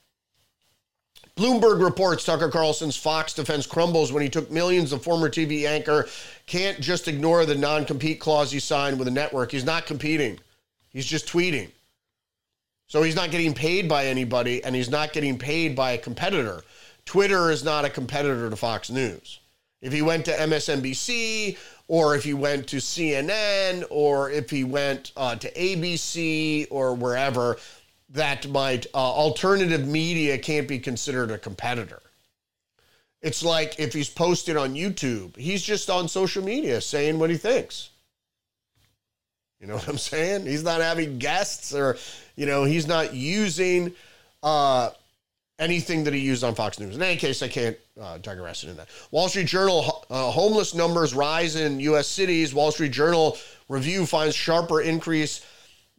[1.35, 4.91] Bloomberg reports Tucker Carlson's Fox defense crumbles when he took millions.
[4.91, 6.07] The former TV anchor
[6.45, 9.51] can't just ignore the non compete clause he signed with the network.
[9.51, 10.41] He's not competing,
[10.91, 11.71] he's just tweeting.
[12.93, 16.63] So he's not getting paid by anybody and he's not getting paid by a competitor.
[17.07, 19.41] Twitter is not a competitor to Fox News.
[19.81, 21.57] If he went to MSNBC
[21.89, 27.57] or if he went to CNN or if he went uh, to ABC or wherever,
[28.11, 32.03] that might, uh, alternative media can't be considered a competitor.
[33.23, 37.39] It's like if he's posted on YouTube, he's just on social media saying what he
[37.39, 37.89] thinks.
[39.63, 40.45] You know what I'm saying?
[40.45, 41.97] He's not having guests or,
[42.37, 43.95] you know, he's not using
[44.43, 44.91] uh,
[45.59, 46.97] anything that he used on Fox News.
[46.97, 48.89] In any case, I can't uh, digress into that.
[49.11, 52.07] Wall Street Journal uh, homeless numbers rise in U.S.
[52.07, 52.55] cities.
[52.55, 55.45] Wall Street Journal review finds sharper increase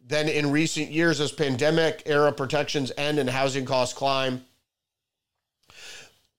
[0.05, 4.43] than in recent years as pandemic era protections end and housing costs climb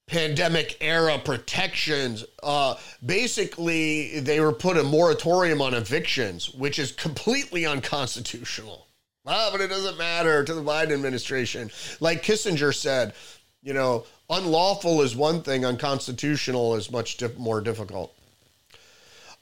[0.07, 2.25] pandemic era protections.
[2.43, 8.84] Uh, basically, they were put a moratorium on evictions, which is completely unconstitutional.
[9.27, 11.71] Ah, but it doesn't matter to the Biden administration.
[12.01, 13.15] Like Kissinger said,
[13.63, 18.15] you know, unlawful is one thing, unconstitutional is much more difficult.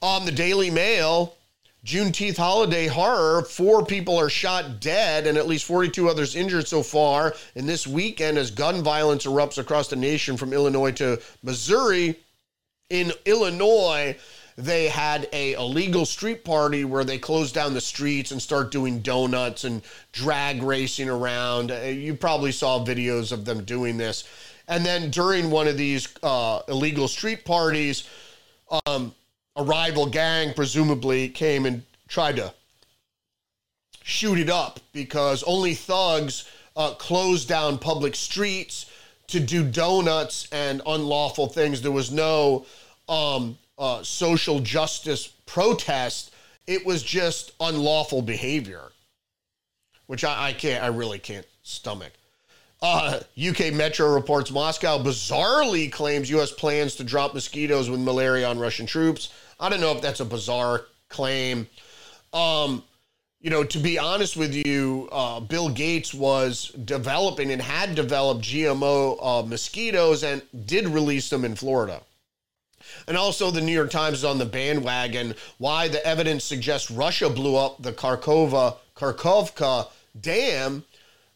[0.00, 1.34] On the Daily Mail,
[1.84, 3.42] Juneteenth holiday horror.
[3.42, 7.88] Four people are shot dead and at least 42 others injured so far in this
[7.88, 12.16] weekend as gun violence erupts across the nation from Illinois to Missouri.
[12.88, 14.16] In Illinois,
[14.56, 19.00] they had a illegal street party where they closed down the streets and start doing
[19.00, 21.70] donuts and drag racing around.
[21.70, 24.24] Uh, you probably saw videos of them doing this.
[24.68, 28.08] And then during one of these uh, illegal street parties,
[28.86, 29.14] um,
[29.56, 32.52] a rival gang presumably came and tried to
[34.02, 38.86] shoot it up because only thugs uh, closed down public streets
[39.28, 41.82] to do donuts and unlawful things.
[41.82, 42.66] There was no
[43.08, 46.32] um, uh, social justice protest.
[46.66, 48.92] It was just unlawful behavior,
[50.06, 52.12] which I, I can't, I really can't stomach.
[52.80, 56.50] Uh, UK Metro reports Moscow bizarrely claims U.S.
[56.50, 59.32] plans to drop mosquitoes with malaria on Russian troops.
[59.60, 61.68] I don't know if that's a bizarre claim.
[62.32, 62.82] Um,
[63.40, 68.42] you know, to be honest with you, uh, Bill Gates was developing and had developed
[68.42, 72.00] GMO uh, mosquitoes and did release them in Florida.
[73.06, 75.34] And also, the New York Times is on the bandwagon.
[75.58, 79.88] Why the evidence suggests Russia blew up the Kharkova Kharkovka
[80.20, 80.84] dam.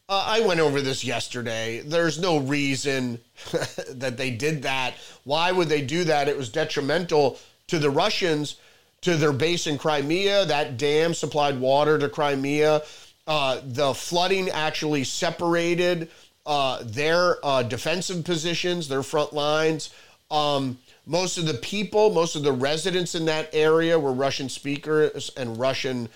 [0.09, 1.81] Uh, I went over this yesterday.
[1.81, 3.21] There's no reason
[3.90, 4.95] that they did that.
[5.25, 6.29] Why would they do that?
[6.29, 8.57] It was detrimental to the Russians
[9.03, 10.45] to their base in Crimea.
[10.47, 12.83] That dam supplied water to Crimea.
[13.27, 16.09] Uh, the flooding actually separated
[16.47, 19.90] uh, their uh, defensive positions, their front lines.
[20.31, 25.31] Um, most of the people, most of the residents in that area were Russian speakers
[25.37, 26.09] and Russian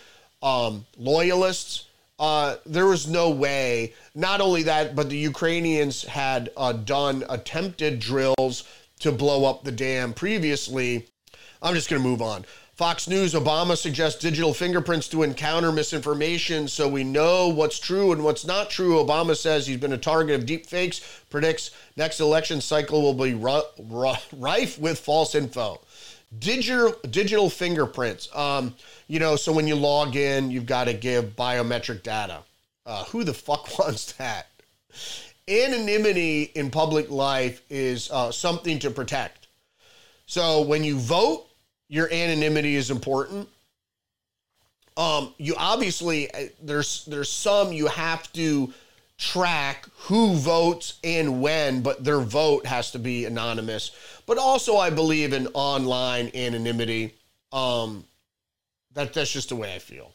[0.43, 1.87] um, loyalists.
[2.19, 3.95] Uh, there was no way.
[4.15, 8.65] Not only that, but the Ukrainians had uh, done attempted drills
[8.99, 11.07] to blow up the dam previously.
[11.63, 12.45] I'm just going to move on.
[12.81, 18.25] Fox News Obama suggests digital fingerprints to encounter misinformation so we know what's true and
[18.25, 18.95] what's not true.
[18.95, 23.35] Obama says he's been a target of deep fakes, predicts next election cycle will be
[24.33, 25.79] rife with false info.
[26.39, 28.35] digital digital fingerprints.
[28.35, 28.75] Um,
[29.09, 32.39] you know, so when you log in, you've got to give biometric data.
[32.87, 34.47] Uh, who the fuck wants that?
[35.47, 39.49] Anonymity in public life is uh, something to protect.
[40.25, 41.45] So when you vote,
[41.91, 43.49] your anonymity is important.
[44.97, 48.73] Um, you obviously uh, there's there's some you have to
[49.19, 53.91] track who votes and when, but their vote has to be anonymous.
[54.25, 57.15] But also, I believe in online anonymity.
[57.53, 58.05] Um,
[58.95, 60.13] that that's just the way I feel.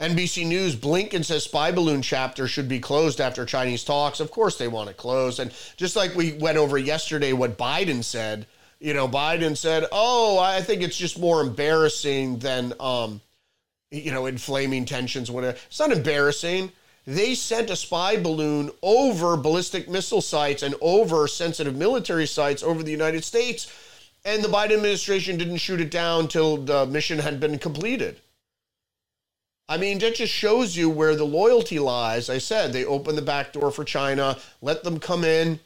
[0.00, 4.20] NBC News Blinken says spy balloon chapter should be closed after Chinese talks.
[4.20, 5.38] Of course, they want it closed.
[5.38, 8.46] And just like we went over yesterday, what Biden said,
[8.80, 13.20] you know, Biden said, "Oh, I think it's just more embarrassing than, um,
[13.90, 15.30] you know, inflaming tensions.
[15.30, 15.56] Whatever.
[15.66, 16.72] It's not embarrassing.
[17.06, 22.82] They sent a spy balloon over ballistic missile sites and over sensitive military sites over
[22.82, 23.72] the United States,
[24.24, 28.20] and the Biden administration didn't shoot it down till the mission had been completed."
[29.68, 32.30] I mean, that just shows you where the loyalty lies.
[32.30, 35.58] I said they opened the back door for China, let them come in.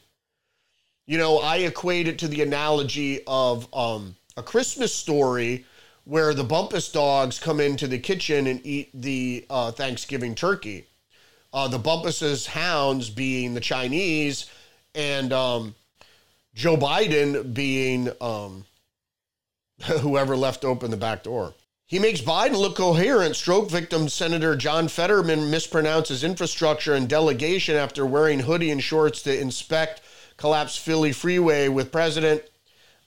[1.07, 5.65] You know, I equate it to the analogy of um, a Christmas story
[6.05, 10.85] where the Bumpus dogs come into the kitchen and eat the uh, Thanksgiving turkey.
[11.53, 14.49] Uh, the Bumpus's hounds being the Chinese,
[14.95, 15.75] and um,
[16.53, 18.65] Joe Biden being um,
[19.99, 21.53] whoever left open the back door.
[21.85, 23.35] He makes Biden look coherent.
[23.35, 29.37] Stroke victim Senator John Fetterman mispronounces infrastructure and delegation after wearing hoodie and shorts to
[29.37, 30.01] inspect
[30.41, 32.43] collapsed Philly freeway with president.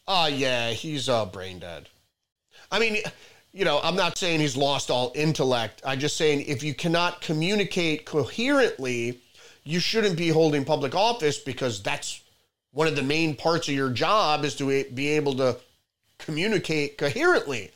[0.08, 1.88] Oh, yeah, he's uh, brain dead.
[2.70, 2.98] I mean,
[3.52, 5.82] you know, I'm not saying he's lost all intellect.
[5.84, 9.20] I'm just saying if you cannot communicate coherently,
[9.64, 12.22] you shouldn't be holding public office because that's
[12.72, 15.58] one of the main parts of your job is to be able to
[16.18, 17.70] communicate coherently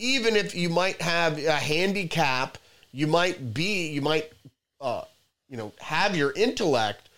[0.00, 2.56] even if you might have a handicap,
[2.90, 4.32] you might be, you might,
[4.80, 5.02] uh,
[5.48, 7.09] you know, have your intellect,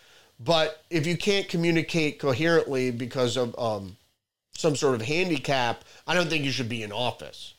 [0.44, 3.96] but if you can't communicate coherently because of um,
[4.54, 7.54] some sort of handicap, I don't think you should be in office.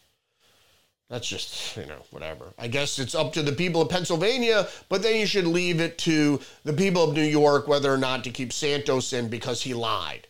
[1.09, 2.53] That's just, you know, whatever.
[2.57, 5.97] I guess it's up to the people of Pennsylvania, but then you should leave it
[5.99, 9.73] to the people of New York whether or not to keep Santos in because he
[9.73, 10.27] lied.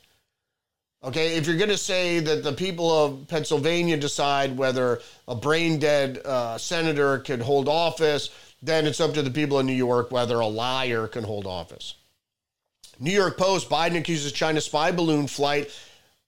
[1.04, 5.80] Okay, if you're going to say that the people of Pennsylvania decide whether a brain
[5.80, 8.30] dead uh, senator can hold office,
[8.62, 11.96] then it's up to the people in New York whether a liar can hold office.
[13.04, 15.70] New York Post Biden accuses China spy balloon flight.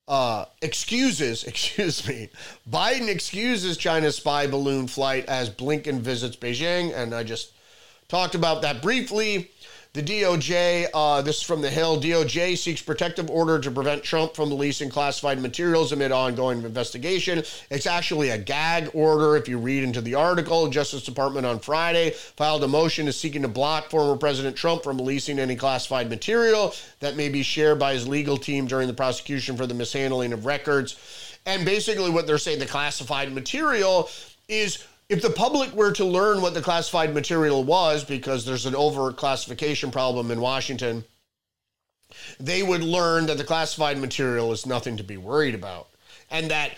[0.09, 2.27] Uh, excuses, excuse me.
[2.69, 6.93] Biden excuses China's spy balloon flight as Blinken visits Beijing.
[6.93, 7.53] And I just
[8.09, 9.51] talked about that briefly.
[9.95, 14.35] The DOJ, uh, this is from the Hill, DOJ seeks protective order to prevent Trump
[14.35, 17.41] from releasing classified materials amid ongoing investigation.
[17.71, 19.37] It's actually a gag order.
[19.37, 23.43] If you read into the article, Justice Department on Friday filed a motion to seeking
[23.43, 27.93] to block former President Trump from releasing any classified material that may be shared by
[27.93, 31.39] his legal team during the prosecution for the mishandling of records.
[31.45, 34.09] And basically, what they're saying, the classified material
[34.49, 38.73] is if the public were to learn what the classified material was, because there's an
[38.73, 41.03] overclassification problem in Washington,
[42.39, 45.89] they would learn that the classified material is nothing to be worried about
[46.31, 46.71] and that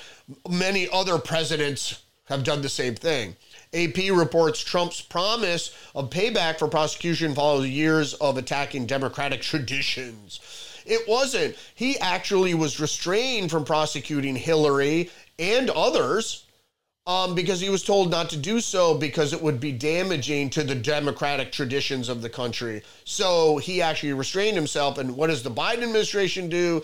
[0.50, 3.36] many other presidents have done the same thing.
[3.74, 10.42] AP reports Trump's promise of payback for prosecution follows years of attacking democratic traditions.
[10.86, 11.56] It wasn't.
[11.76, 15.10] He actually was restrained from prosecuting Hillary
[15.40, 16.46] and others
[17.08, 20.64] um, because he was told not to do so because it would be damaging to
[20.64, 22.84] the democratic traditions of the country.
[23.06, 24.98] So he actually restrained himself.
[24.98, 26.84] And what does the Biden administration do?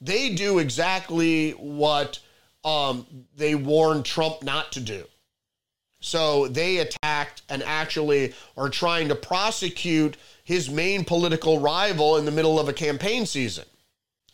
[0.00, 2.20] They do exactly what
[2.64, 5.04] um, they warned Trump not to do.
[5.98, 12.30] So they attacked and actually are trying to prosecute his main political rival in the
[12.30, 13.64] middle of a campaign season.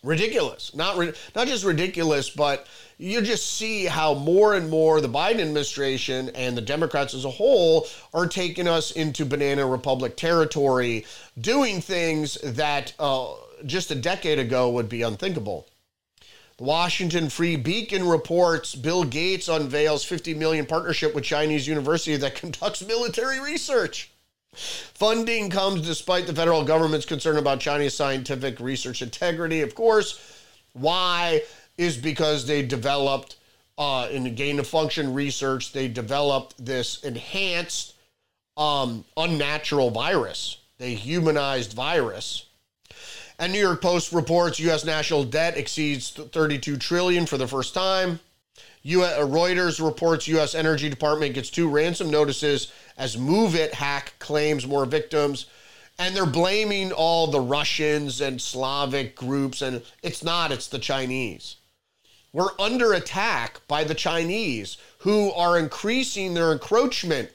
[0.02, 0.74] Ridiculous.
[0.74, 0.98] Not
[1.36, 2.66] not just ridiculous, but
[3.02, 7.30] you just see how more and more the Biden administration and the Democrats as a
[7.30, 11.04] whole are taking us into banana republic territory,
[11.40, 13.34] doing things that uh,
[13.66, 15.66] just a decade ago would be unthinkable.
[16.58, 22.34] The Washington Free Beacon reports Bill Gates unveils 50 million partnership with Chinese university that
[22.36, 24.12] conducts military research.
[24.54, 29.60] Funding comes despite the federal government's concern about Chinese scientific research integrity.
[29.62, 30.20] Of course,
[30.74, 31.42] why?
[31.76, 33.36] Is because they developed
[33.78, 37.94] uh, in the gain of function research, they developed this enhanced
[38.56, 42.46] um, unnatural virus, they humanized virus.
[43.38, 44.84] And New York Post reports U.S.
[44.84, 48.20] national debt exceeds 32 trillion for the first time.
[48.84, 50.54] US, Reuters reports U.S.
[50.54, 55.46] Energy Department gets two ransom notices as MoveIt hack claims more victims.
[55.98, 61.56] And they're blaming all the Russians and Slavic groups, and it's not, it's the Chinese.
[62.32, 67.30] We're under attack by the Chinese who are increasing their encroachment.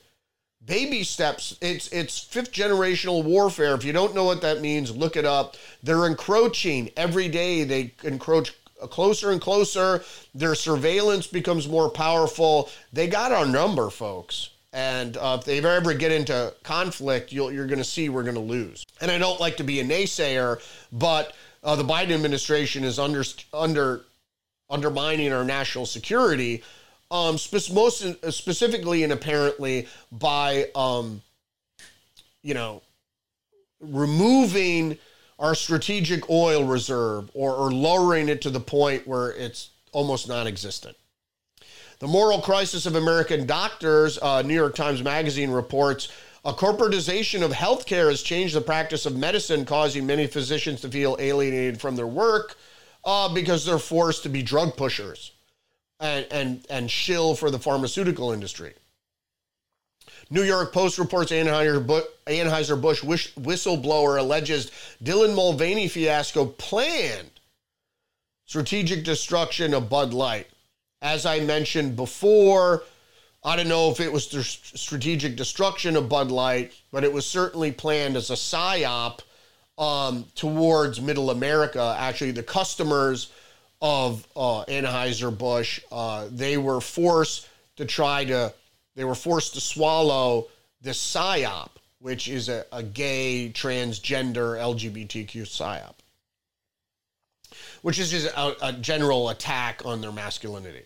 [0.66, 1.56] Baby steps.
[1.62, 3.76] It's it's fifth generational warfare.
[3.76, 5.56] If you don't know what that means, look it up.
[5.84, 7.64] They're encroaching every day.
[7.64, 8.54] They encroach
[8.89, 10.04] closer and closer.
[10.36, 12.70] Their surveillance becomes more powerful.
[12.91, 14.50] They got our number, folks.
[14.74, 18.36] And uh, if they ever get into conflict, you'll, you're going to see we're going
[18.36, 18.86] to lose.
[19.00, 21.34] And I don't like to be a naysayer, but
[21.64, 23.24] uh, the Biden administration is under
[23.54, 24.04] under
[24.70, 26.63] undermining our national security,
[27.09, 31.22] um, spe- most specifically and apparently by, um,
[32.43, 32.82] you know,
[33.80, 34.97] removing
[35.39, 40.97] our strategic oil reserve or, or lowering it to the point where it's almost non-existent.
[41.99, 46.09] The moral crisis of American doctors, uh, New York Times Magazine reports,
[46.45, 51.18] a corporatization of healthcare has changed the practice of medicine, causing many physicians to feel
[51.20, 52.55] alienated from their work
[53.08, 55.32] uh, because they're forced to be drug pushers
[56.01, 58.74] and, and, and shill for the pharmaceutical industry.
[60.30, 67.32] New York Post reports Anheuser-Busch whistleblower alleges Dylan Mulvaney fiasco planned
[68.45, 70.47] strategic destruction of Bud Light.
[71.01, 72.84] As I mentioned before,
[73.41, 77.26] I don't know if it was the strategic destruction of Bud Light, but it was
[77.26, 79.20] certainly planned as a psyop
[79.78, 81.96] um, towards Middle America.
[82.00, 83.32] Actually, the customers
[83.82, 88.54] of uh, Anheuser-Busch, uh, they were forced to try to,
[88.96, 90.48] they were forced to swallow
[90.82, 91.70] the PSYOP,
[92.00, 95.94] which is a, a gay, transgender, LGBTQ PSYOP,
[97.84, 100.84] which is just a, a general attack on their masculinity.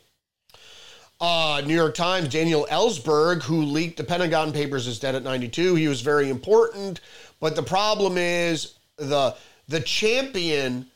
[1.21, 5.75] Uh, New York Times, Daniel Ellsberg, who leaked the Pentagon Papers, is dead at 92.
[5.75, 6.99] He was very important,
[7.39, 9.35] but the problem is the
[9.67, 10.87] the champion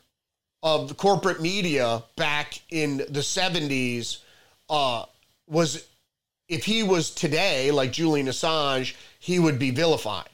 [0.62, 4.18] of the corporate media back in the 70s
[4.70, 5.06] uh,
[5.48, 5.88] was
[6.50, 10.30] if he was today like Julian Assange, he would be vilified.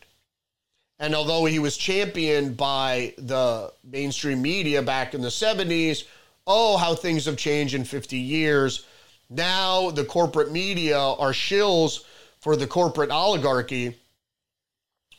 [0.99, 6.05] And although he was championed by the mainstream media back in the 70s,
[6.45, 8.85] oh, how things have changed in 50 years.
[9.29, 12.03] Now the corporate media are shills
[12.39, 13.97] for the corporate oligarchy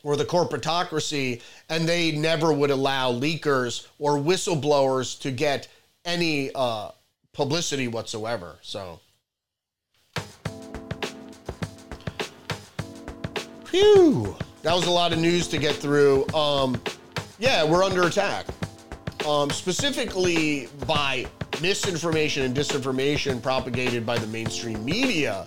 [0.03, 5.69] or the corporatocracy, and they never would allow leakers or whistleblowers to get
[6.05, 6.91] any uh,
[7.33, 8.59] publicity whatsoever.
[8.63, 9.01] So,
[13.67, 16.27] phew, that was a lot of news to get through.
[16.35, 16.81] Um,
[17.39, 18.47] yeah, we're under attack,
[19.27, 21.27] um, specifically by
[21.61, 25.47] misinformation and disinformation propagated by the mainstream media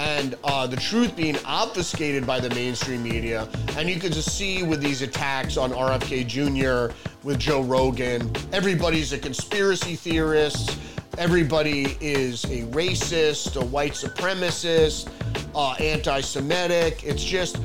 [0.00, 3.46] and uh, the truth being obfuscated by the mainstream media.
[3.76, 9.12] And you can just see with these attacks on RFK Jr., with Joe Rogan, everybody's
[9.12, 10.78] a conspiracy theorist.
[11.18, 15.10] Everybody is a racist, a white supremacist,
[15.54, 17.04] uh, anti Semitic.
[17.04, 17.58] It's just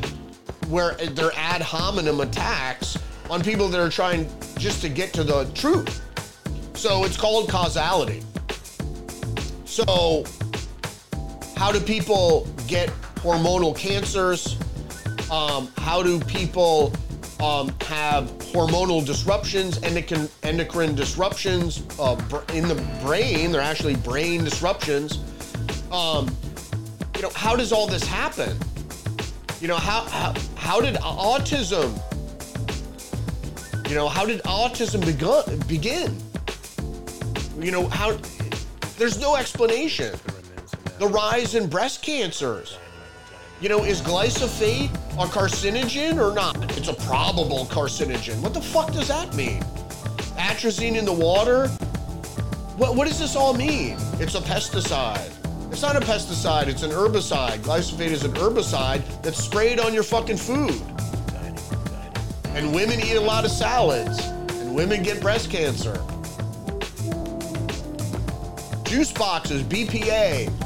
[0.68, 2.98] where they're ad hominem attacks
[3.30, 6.02] on people that are trying just to get to the truth.
[6.74, 8.24] So it's called causality.
[9.64, 10.26] So
[11.56, 14.58] how do people get hormonal cancers?
[15.32, 16.93] Um, how do people
[17.39, 22.22] um, have hormonal disruptions, endocrine, endocrine disruptions uh,
[22.53, 23.51] in the brain?
[23.51, 25.20] They're actually brain disruptions.
[25.91, 26.36] Um,
[27.16, 28.58] you know, how does all this happen?
[29.62, 31.97] You know, how, how, how did autism,
[33.89, 36.16] you know, how did autism begun, begin?
[37.60, 38.18] You know, how,
[38.97, 40.20] there's no explanation
[41.00, 42.78] the rise in breast cancers.
[43.62, 46.78] You know, is glyphosate a carcinogen or not?
[46.78, 48.39] It's a probable carcinogen.
[48.41, 49.62] What the fuck does that mean?
[50.38, 51.68] Atrazine in the water?
[52.78, 53.98] What, what does this all mean?
[54.20, 55.32] It's a pesticide.
[55.72, 57.60] It's not a pesticide, it's an herbicide.
[57.60, 60.82] Glyphosate is an herbicide that's sprayed on your fucking food.
[62.54, 65.96] And women eat a lot of salads, and women get breast cancer.
[68.84, 70.64] Juice boxes, BPA,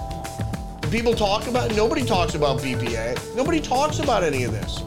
[0.90, 3.36] people talk about Nobody talks about BPA.
[3.36, 4.82] Nobody talks about any of this.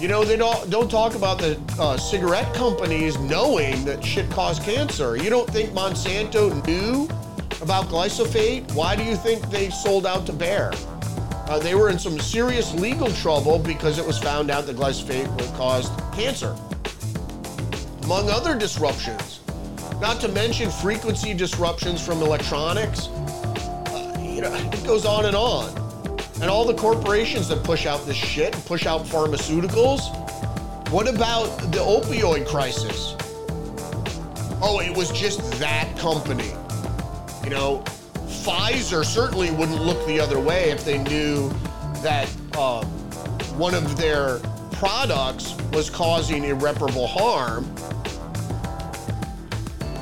[0.00, 4.62] You know, they don't don't talk about the uh, cigarette companies knowing that shit caused
[4.62, 5.16] cancer.
[5.16, 7.08] You don't think Monsanto knew
[7.60, 8.70] about glyphosate?
[8.74, 10.72] Why do you think they sold out to Bayer?
[11.48, 15.26] Uh, they were in some serious legal trouble because it was found out that glyphosate
[15.56, 16.56] caused cancer.
[18.04, 19.40] among other disruptions.
[20.00, 23.08] Not to mention frequency disruptions from electronics.
[24.38, 25.68] You know, it goes on and on.
[26.40, 30.00] And all the corporations that push out this shit and push out pharmaceuticals.
[30.92, 33.16] What about the opioid crisis?
[34.62, 36.52] Oh, it was just that company.
[37.42, 37.82] You know,
[38.28, 41.48] Pfizer certainly wouldn't look the other way if they knew
[42.04, 42.84] that uh,
[43.56, 44.38] one of their
[44.70, 47.64] products was causing irreparable harm.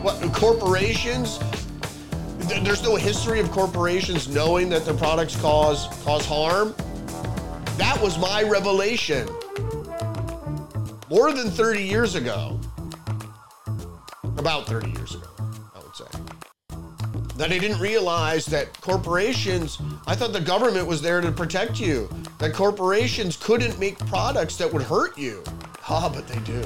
[0.02, 1.38] What corporations?
[2.48, 6.74] Th- There's no history of corporations knowing that their products cause cause harm.
[7.78, 9.28] That was my revelation.
[11.10, 12.58] More than 30 years ago.
[14.38, 15.28] About 30 years ago,
[15.74, 16.04] I would say
[17.36, 22.08] that I didn't realize that corporations, I thought the government was there to protect you,
[22.38, 25.42] that corporations couldn't make products that would hurt you.
[25.88, 26.62] Ah, but they do.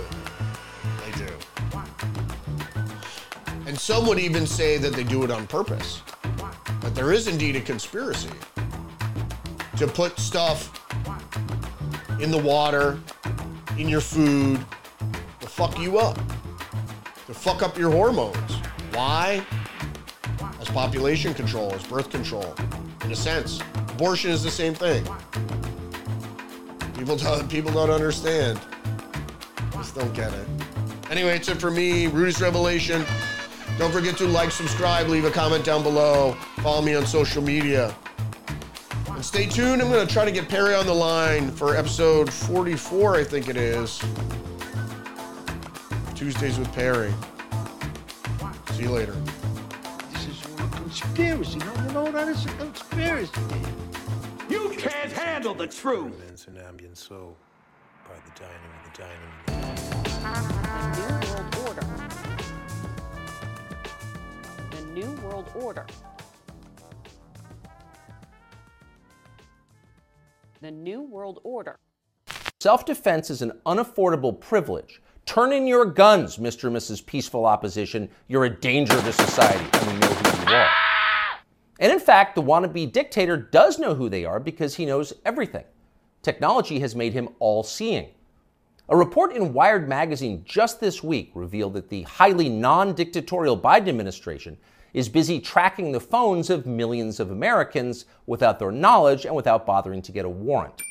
[3.71, 6.03] And some would even say that they do it on purpose.
[6.81, 8.33] But there is indeed a conspiracy
[9.77, 10.77] to put stuff
[12.21, 12.99] in the water,
[13.79, 14.59] in your food,
[15.39, 16.16] to fuck you up,
[17.29, 18.57] to fuck up your hormones.
[18.93, 19.47] Why?
[20.61, 22.57] as population control, as birth control,
[23.05, 23.61] in a sense.
[23.91, 25.05] Abortion is the same thing.
[26.99, 28.61] People don't, people don't understand.
[29.75, 30.49] Just don't get it.
[31.09, 33.05] Anyway, it's it for me, Rudy's Revelation.
[33.81, 36.33] Don't forget to like, subscribe, leave a comment down below.
[36.59, 37.97] Follow me on social media.
[39.09, 39.81] And stay tuned.
[39.81, 43.49] I'm going to try to get Perry on the line for episode 44, I think
[43.49, 43.99] it is.
[46.14, 47.11] Tuesdays with Perry.
[48.72, 49.16] See you later.
[50.12, 51.59] This is a conspiracy.
[51.61, 53.33] Don't you know that it's a conspiracy?
[54.51, 56.20] You can't handle the truth.
[56.26, 57.35] Dance and ambient soul
[58.07, 59.31] by the dynamo, the dynamo.
[59.47, 61.20] The ah, ah, ah.
[61.22, 61.80] New World Order.
[64.95, 65.86] New World Order.
[70.61, 71.78] The New World Order.
[72.59, 75.01] Self defense is an unaffordable privilege.
[75.26, 76.64] Turn in your guns, Mr.
[76.64, 77.07] and Mrs.
[77.07, 78.09] Peaceful Opposition.
[78.26, 80.70] You're a danger to society, and we know who you are.
[81.78, 85.64] And in fact, the wannabe dictator does know who they are because he knows everything.
[86.22, 88.09] Technology has made him all seeing.
[88.88, 93.88] A report in Wired magazine just this week revealed that the highly non dictatorial Biden
[93.88, 94.59] administration
[94.93, 100.03] is busy tracking the phones of millions of Americans without their knowledge and without bothering
[100.03, 100.82] to get a warrant.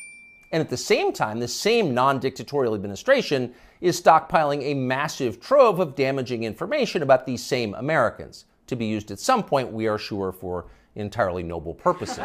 [0.52, 5.78] And at the same time, the same non dictatorial administration is stockpiling a massive trove
[5.78, 9.98] of damaging information about these same Americans to be used at some point, we are
[9.98, 12.24] sure, for entirely noble purposes.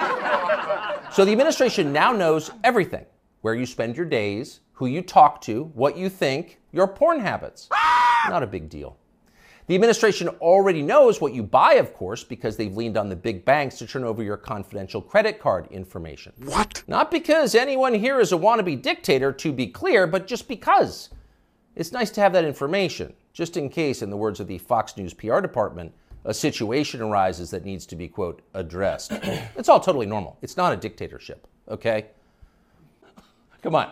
[1.12, 3.06] so the administration now knows everything
[3.42, 7.70] where you spend your days, who you talk to, what you think, your porn habits.
[8.28, 8.98] Not a big deal.
[9.68, 13.44] The administration already knows what you buy, of course, because they've leaned on the big
[13.46, 16.34] banks to turn over your confidential credit card information.
[16.44, 16.84] What?
[16.88, 21.10] Not because anyone here is a wannabe dictator, to be clear, but just because.
[21.76, 24.96] It's nice to have that information, just in case, in the words of the Fox
[24.98, 25.92] News PR department,
[26.26, 29.12] a situation arises that needs to be, quote, addressed.
[29.56, 30.38] it's all totally normal.
[30.44, 32.08] It's not a dictatorship, okay?
[33.64, 33.92] Come on.